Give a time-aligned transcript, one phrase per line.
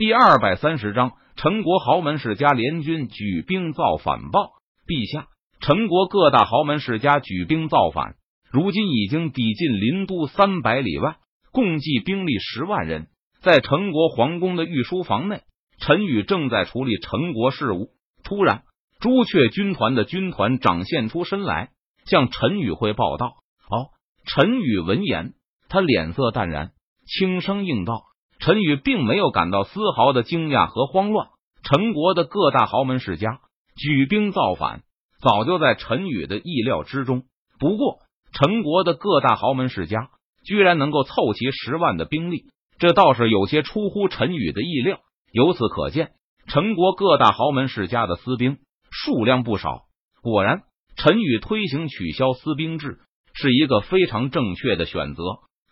[0.00, 4.52] 第二百三十章，陈国豪门世家联军举兵造反报。
[4.86, 5.26] 陛下，
[5.60, 8.14] 陈国各大豪门世家举兵造反，
[8.50, 11.16] 如今已经抵近临都三百里外，
[11.52, 13.08] 共计兵力十万人。
[13.42, 15.42] 在陈国皇宫的御书房内，
[15.78, 17.90] 陈宇正在处理陈国事务。
[18.24, 18.62] 突然，
[19.00, 21.72] 朱雀军团的军团长现出身来，
[22.06, 23.34] 向陈宇汇报道
[23.68, 23.92] ：“哦。”
[24.24, 25.34] 陈宇闻言，
[25.68, 26.70] 他脸色淡然，
[27.06, 28.04] 轻声应道
[28.40, 31.28] ：“陈宇并没有感到丝毫的惊讶和慌乱。
[31.62, 33.40] 陈国的各大豪门世家
[33.76, 34.82] 举兵造反，
[35.20, 37.24] 早就在陈宇的意料之中。
[37.58, 37.98] 不过，
[38.32, 40.10] 陈国的各大豪门世家
[40.44, 42.46] 居然能够凑齐十万的兵力，
[42.78, 45.00] 这倒是有些出乎陈宇的意料。
[45.32, 46.12] 由此可见，
[46.46, 48.58] 陈国各大豪门世家的私兵
[48.90, 49.82] 数量不少。
[50.22, 50.62] 果然，
[50.96, 52.98] 陈宇推行取消私兵制。”
[53.32, 55.22] 是一个非常正确的选择，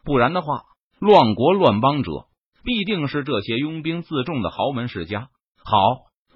[0.05, 0.63] 不然的话，
[1.01, 2.28] 乱国乱邦者
[2.65, 5.29] 必定是这些拥兵自重的豪门世家。
[5.65, 5.79] 好，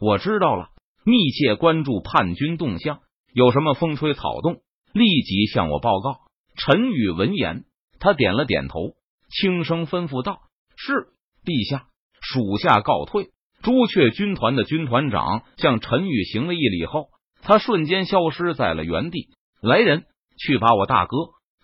[0.01, 0.69] 我知道了，
[1.05, 3.01] 密切关注叛军动向，
[3.33, 6.21] 有什么风吹草动，立即向我报告。
[6.57, 7.65] 陈宇闻言，
[7.99, 8.95] 他点了点头，
[9.31, 10.41] 轻声吩咐道
[10.77, 11.09] ：“是，
[11.45, 11.87] 陛下，
[12.21, 13.31] 属下告退。”
[13.63, 17.09] 朱雀军团的军团长向陈宇行了一礼后，
[17.43, 19.29] 他瞬间消失在了原地。
[19.61, 20.05] 来人。
[20.39, 21.17] 去把我大哥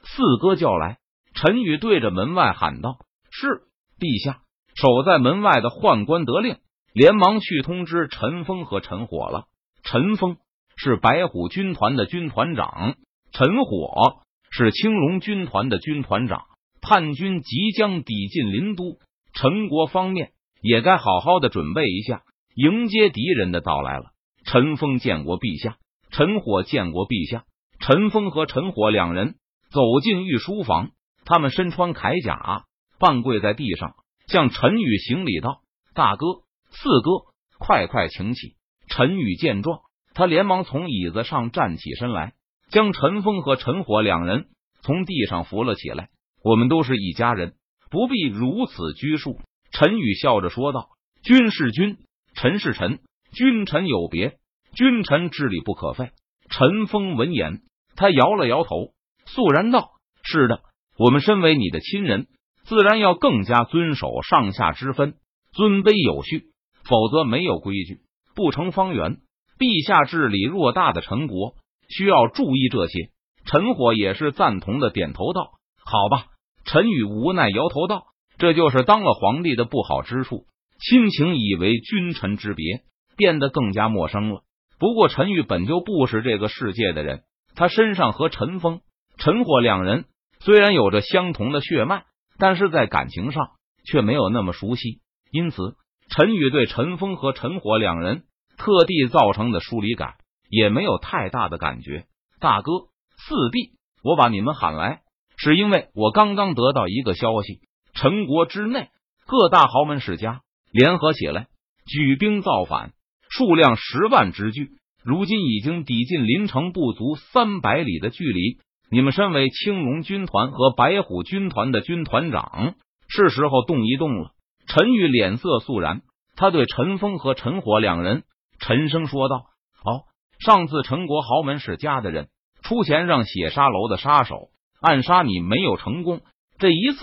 [0.04, 0.98] 四哥叫来！
[1.34, 2.98] 陈宇对着门外喊道
[3.32, 3.62] ：“是，
[3.98, 4.42] 陛下。”
[4.80, 6.58] 守在门外的宦官得令，
[6.92, 9.46] 连忙去通知陈峰和陈火了。
[9.82, 10.36] 陈峰
[10.76, 12.94] 是白虎军团的军团长，
[13.32, 16.44] 陈火是青龙军团的军团长。
[16.80, 18.98] 叛军即将抵近临都，
[19.34, 20.30] 陈国方面
[20.62, 22.22] 也该好好的准备一下，
[22.54, 24.12] 迎接敌人的到来了。
[24.44, 25.76] 陈峰见过陛下，
[26.12, 27.46] 陈火见过陛下。
[27.80, 29.34] 陈峰和陈火两人
[29.72, 30.90] 走进御书房，
[31.24, 32.64] 他们身穿铠甲，
[33.00, 33.96] 半跪在地上，
[34.28, 35.62] 向陈宇行礼道
[35.94, 36.26] ：“大哥，
[36.70, 38.54] 四哥，快快请起。”
[38.88, 39.80] 陈宇见状，
[40.14, 42.34] 他连忙从椅子上站起身来，
[42.70, 44.48] 将陈峰和陈火两人
[44.82, 46.08] 从地上扶了起来。
[46.42, 47.54] 我们都是一家人，
[47.90, 49.40] 不必如此拘束。
[49.72, 50.88] 陈宇笑着说道
[51.22, 51.98] ：“君是君，
[52.34, 53.00] 臣是臣，
[53.32, 54.38] 君臣有别，
[54.74, 56.12] 君臣之礼不可废。”
[56.48, 57.62] 陈峰闻言。
[57.96, 58.92] 他摇了摇头，
[59.26, 59.90] 肃然道
[60.22, 60.62] ：“是的，
[60.96, 62.28] 我们身为你的亲人，
[62.68, 65.14] 自然要更加遵守上下之分，
[65.52, 66.48] 尊卑有序，
[66.84, 68.00] 否则没有规矩，
[68.34, 69.16] 不成方圆。
[69.58, 71.54] 陛下治理偌大的陈国，
[71.88, 73.08] 需要注意这些。”
[73.46, 75.52] 陈火也是赞同的，点头道
[75.82, 76.26] ：“好吧。”
[76.66, 78.02] 陈宇无奈摇头道
[78.36, 80.44] ：“这就是当了皇帝的不好之处，
[80.78, 82.82] 亲情以为君臣之别，
[83.16, 84.42] 变得更加陌生了。
[84.78, 87.22] 不过，陈宇本就不是这个世界的人。”
[87.56, 88.82] 他身上和陈峰、
[89.16, 90.04] 陈火两人
[90.40, 92.04] 虽然有着相同的血脉，
[92.38, 93.50] 但是在感情上
[93.84, 95.00] 却没有那么熟悉，
[95.30, 95.76] 因此
[96.08, 98.22] 陈宇对陈峰和陈火两人
[98.56, 100.14] 特地造成的疏离感
[100.48, 102.06] 也没有太大的感觉。
[102.40, 102.72] 大哥、
[103.16, 103.72] 四弟，
[104.02, 105.00] 我把你们喊来，
[105.36, 107.60] 是因为我刚刚得到一个消息：
[107.94, 108.88] 陈国之内
[109.26, 110.40] 各大豪门世家
[110.72, 111.48] 联合起来
[111.86, 112.92] 举兵造反，
[113.28, 114.70] 数量十万之巨。
[115.04, 118.58] 如今已经抵近临城不足三百里的距离，
[118.90, 122.74] 你们身为青龙军团和白虎军团的军团长，
[123.08, 124.30] 是时候动一动了。
[124.66, 126.02] 陈玉脸色肃然，
[126.36, 128.24] 他对陈峰和陈火两人
[128.58, 129.44] 沉声说道
[129.84, 130.04] ：“哦，
[130.38, 132.28] 上次陈国豪门世家的人
[132.62, 134.48] 出钱让血沙楼的杀手
[134.80, 136.20] 暗杀你，没有成功。
[136.58, 136.98] 这一次，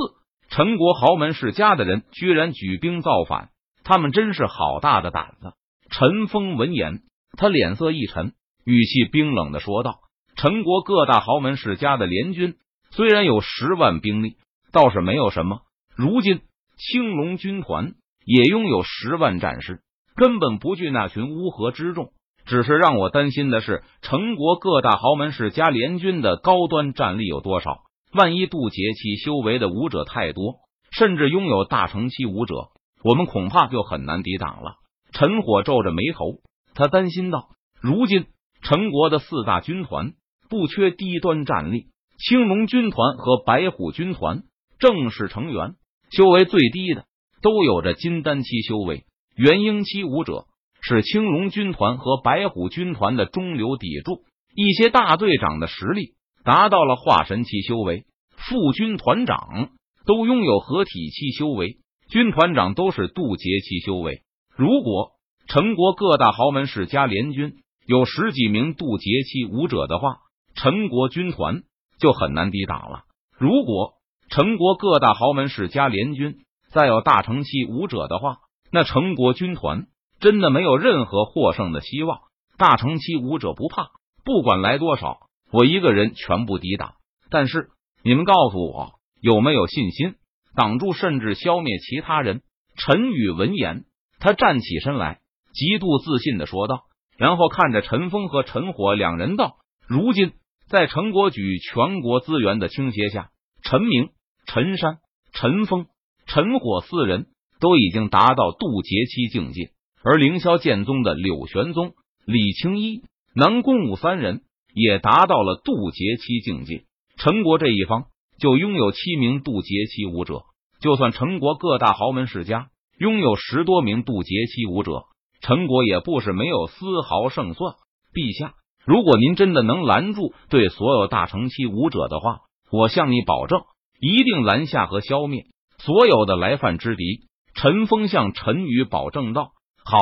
[0.49, 3.49] 陈国豪门世家的人居然举兵造反，
[3.83, 5.53] 他们真是好大的胆子。”
[5.89, 7.01] 陈峰闻言。
[7.37, 8.31] 他脸色一沉，
[8.63, 9.99] 语气冰冷的说道
[10.35, 12.55] ：“陈国各大豪门世家的联军
[12.91, 14.35] 虽然有十万兵力，
[14.71, 15.61] 倒是没有什么。
[15.95, 16.41] 如今
[16.77, 17.93] 青龙军团
[18.25, 19.79] 也拥有十万战士，
[20.15, 22.09] 根本不惧那群乌合之众。
[22.45, 27.83] 只是让我担心的是，陈国各大豪门世家联军的高端战力有多少？
[28.13, 30.55] 万一渡劫期修为的武者太多，
[30.91, 32.69] 甚至拥有大成期武者，
[33.03, 34.75] 我们恐怕就很难抵挡了。”
[35.11, 36.39] 陈火皱着眉头。
[36.75, 37.47] 他担心道
[37.81, 38.25] ：“如今
[38.61, 40.11] 陈国的四大军团
[40.49, 41.87] 不缺低端战力，
[42.17, 44.43] 青龙军团和白虎军团
[44.79, 45.75] 正式成员，
[46.11, 47.05] 修为最低的
[47.41, 49.05] 都有着金丹期修为，
[49.35, 50.45] 元婴期武者
[50.81, 54.23] 是青龙军团和白虎军团的中流砥柱。
[54.55, 56.13] 一些大队长的实力
[56.43, 58.05] 达到了化神期修为，
[58.37, 59.69] 副军团长
[60.05, 61.77] 都拥有合体期修为，
[62.09, 64.21] 军团长都是渡劫期修为。
[64.55, 65.11] 如果……”
[65.47, 70.15] 陈国各大豪门世家联军有十几名渡劫期武者的话，
[70.55, 71.63] 陈国军团
[71.99, 73.03] 就很难抵挡了。
[73.37, 73.93] 如果
[74.29, 76.37] 陈国各大豪门世家联军
[76.71, 78.37] 再有大成期武者的话，
[78.71, 79.87] 那陈国军团
[80.19, 82.19] 真的没有任何获胜的希望。
[82.57, 83.89] 大成期武者不怕，
[84.23, 85.19] 不管来多少，
[85.51, 86.93] 我一个人全部抵挡。
[87.29, 87.69] 但是
[88.01, 90.15] 你们告诉我，有没有信心
[90.55, 92.41] 挡住甚至消灭其他人？
[92.77, 93.83] 陈宇闻言，
[94.19, 95.19] 他站起身来，
[95.53, 96.83] 极度自信的说道，
[97.17, 100.31] 然后看着陈峰和陈火两人道：“如今
[100.69, 103.29] 在陈国举全国资源的倾斜下，
[103.63, 104.09] 陈明、
[104.47, 104.97] 陈山、
[105.33, 105.85] 陈峰、
[106.25, 107.27] 陈火四人
[107.59, 109.71] 都已经达到渡劫期境界，
[110.03, 111.93] 而凌霄剑宗的柳玄宗。”
[112.25, 113.03] 李青衣、
[113.35, 114.41] 南宫武三人
[114.73, 116.85] 也达到了渡劫期境界。
[117.17, 118.05] 陈国这一方
[118.39, 120.41] 就拥有七名渡劫期武者，
[120.81, 125.03] 就算陈国各大豪门世家拥有十多名渡劫期武者，
[125.39, 127.75] 陈国也不是没有丝毫胜算。
[128.11, 128.55] 陛下，
[128.85, 132.41] 如果您真的能拦住对所有大成期武者的话，
[132.71, 133.61] 我向你保证，
[133.99, 135.45] 一定拦下和消灭
[135.77, 137.27] 所有的来犯之敌。
[137.53, 139.51] 陈峰向陈宇保证道
[139.83, 139.97] ：“好，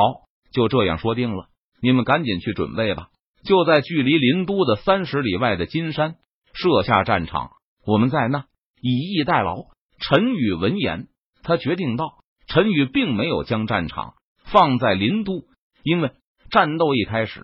[0.52, 1.46] 就这样说定了。”
[1.80, 3.08] 你们赶紧去准备吧！
[3.44, 6.14] 就在距离林都的三十里外的金山
[6.54, 7.50] 设下战场，
[7.86, 8.46] 我们在那
[8.80, 9.66] 以逸待劳。
[10.00, 11.08] 陈宇闻言，
[11.42, 14.14] 他决定道：“陈宇并没有将战场
[14.44, 15.44] 放在林都，
[15.82, 16.12] 因为
[16.50, 17.42] 战斗一开始，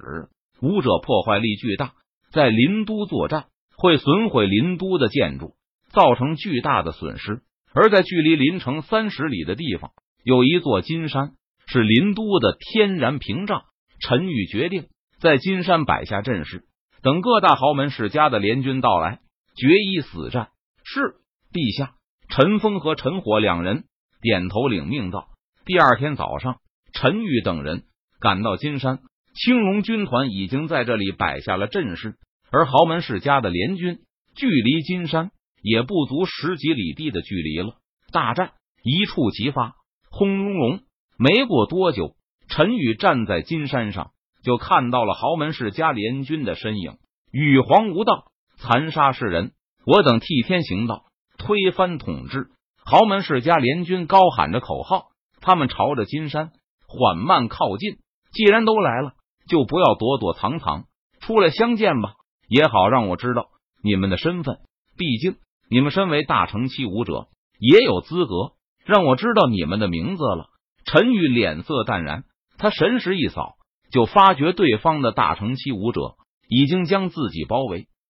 [0.61, 1.93] 武者破坏力巨大，
[2.33, 3.47] 在林都作战
[3.77, 5.55] 会损毁林都的建筑，
[5.89, 7.43] 造成巨大的损失。
[7.73, 9.93] 而在距离林城三十里的地方，
[10.25, 11.33] 有一座金山，
[11.67, 13.63] 是林都的天然屏障。”
[14.03, 14.89] 陈宇决定
[15.21, 16.65] 在金山摆下阵势，
[17.03, 19.21] 等各大豪门世家的联军到来，
[19.57, 20.49] 决一死战。
[20.85, 21.17] 是
[21.53, 21.95] 陛下。
[22.29, 23.85] 陈峰和陈火两人
[24.21, 25.29] 点头领命道。
[25.65, 26.61] 第二天早上，
[26.93, 27.85] 陈宇等人
[28.21, 29.01] 赶到金山，
[29.43, 32.17] 青龙军团已经在这里摆下了阵势，
[32.51, 34.01] 而豪门世家的联军
[34.37, 35.31] 距离金山
[35.63, 37.77] 也不足十几里地的距离了。
[38.13, 38.53] 大战
[38.83, 39.77] 一触即发，
[40.11, 40.81] 轰隆隆！
[41.17, 42.17] 没过多久。
[42.49, 44.11] 陈宇站在金山上，
[44.43, 46.99] 就看到了豪门世家联军的身影。
[47.31, 48.25] 羽皇无道，
[48.59, 49.53] 残杀世人，
[49.87, 51.05] 我等替天行道，
[51.39, 52.49] 推翻统治。
[52.85, 55.07] 豪门世家联军高喊着口号，
[55.41, 56.51] 他们朝着金山
[56.87, 58.01] 缓慢靠近。
[58.33, 59.15] 既然都来了，
[59.51, 60.85] 就不要躲躲藏藏，
[61.21, 62.15] 出来相见吧，
[62.49, 63.49] 也好让我知道
[63.83, 64.59] 你们的身份。
[64.97, 65.37] 毕竟
[65.69, 67.27] 你们身为大成期武者，
[67.59, 68.53] 也有资格
[68.87, 70.47] 让我知道你们的名字了。
[70.85, 72.25] 陈宇脸色淡然。
[72.63, 73.55] 他神识一扫，
[73.91, 77.89] 就发觉对方的大成期武者已经将自己包围。